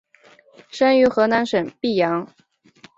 [0.71, 2.27] 生于河南省泌阳。